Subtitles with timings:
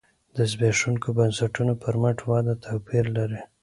[0.35, 3.41] د زبېښونکو بنسټونو پر مټ وده توپیر لري.